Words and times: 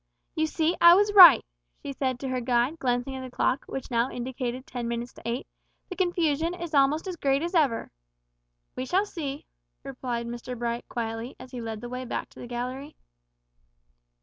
"You 0.33 0.47
see 0.47 0.75
I 0.81 0.95
was 0.95 1.13
right!" 1.13 1.45
she 1.83 1.93
said 1.93 2.19
to 2.21 2.29
her 2.29 2.41
guide, 2.41 2.79
glancing 2.79 3.13
at 3.15 3.21
the 3.21 3.29
clock, 3.29 3.65
which 3.67 3.91
now 3.91 4.09
indicated 4.09 4.65
ten 4.65 4.87
minutes 4.87 5.13
to 5.13 5.21
eight; 5.29 5.45
"the 5.89 5.95
confusion 5.95 6.55
is 6.55 6.73
almost 6.73 7.05
as 7.07 7.15
great 7.17 7.43
as 7.43 7.53
ever." 7.53 7.91
"We 8.75 8.83
shall 8.87 9.05
see," 9.05 9.45
replied 9.83 10.25
Mr 10.25 10.57
Bright, 10.57 10.89
quietly, 10.89 11.35
as 11.39 11.51
he 11.51 11.61
led 11.61 11.81
the 11.81 11.87
way 11.89 12.03
back 12.03 12.29
to 12.29 12.39
the 12.39 12.47
gallery. 12.47 12.95